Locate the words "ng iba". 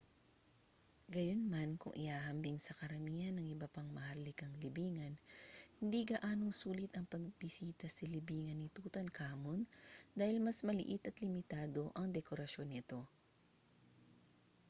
3.37-3.67